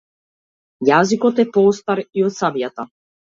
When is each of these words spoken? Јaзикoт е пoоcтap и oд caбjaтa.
Јaзикoт 0.89 1.41
е 1.43 1.45
пoоcтap 1.59 2.03
и 2.21 2.25
oд 2.31 2.39
caбjaтa. 2.41 2.89